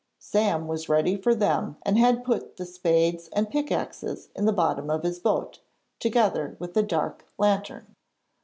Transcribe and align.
Sam 0.17 0.67
was 0.67 0.89
ready 0.89 1.15
for 1.15 1.35
them 1.35 1.77
and 1.83 1.95
had 1.95 2.23
put 2.23 2.57
the 2.57 2.65
spades 2.65 3.29
and 3.33 3.51
pickaxes 3.51 4.29
in 4.35 4.45
the 4.45 4.51
bottom 4.51 4.89
of 4.89 5.03
his 5.03 5.19
boat, 5.19 5.59
together 5.99 6.55
with 6.57 6.75
a 6.75 6.81
dark 6.81 7.23
lantern. 7.37 7.95